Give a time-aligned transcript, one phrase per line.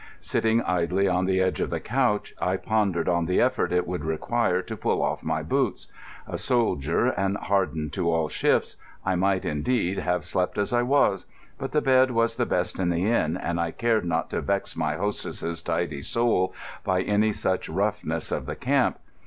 [0.21, 4.03] Sitting idly on the edge of the couch, I pondered on the effort it would
[4.03, 5.85] require to pull off my boots.
[6.27, 11.27] A soldier, and hardened to all shifts, I might, indeed, have slept as I was;
[11.59, 14.75] but the bed was the best in the inn, and I cared not to vex
[14.75, 18.97] my hostess's tidy soul by any such roughness of the camp.